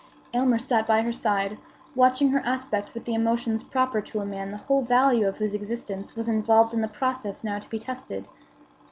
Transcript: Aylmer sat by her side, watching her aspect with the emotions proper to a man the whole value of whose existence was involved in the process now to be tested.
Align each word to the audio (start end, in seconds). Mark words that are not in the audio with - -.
Aylmer 0.33 0.57
sat 0.57 0.87
by 0.87 1.03
her 1.03 1.13
side, 1.13 1.59
watching 1.93 2.29
her 2.29 2.39
aspect 2.43 2.95
with 2.95 3.05
the 3.05 3.13
emotions 3.13 3.61
proper 3.61 4.01
to 4.01 4.19
a 4.19 4.25
man 4.25 4.49
the 4.49 4.57
whole 4.57 4.81
value 4.81 5.27
of 5.27 5.37
whose 5.37 5.53
existence 5.53 6.15
was 6.15 6.27
involved 6.27 6.73
in 6.73 6.81
the 6.81 6.87
process 6.87 7.43
now 7.43 7.59
to 7.59 7.69
be 7.69 7.77
tested. 7.77 8.27